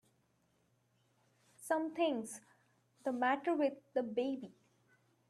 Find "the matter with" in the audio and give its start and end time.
3.05-3.73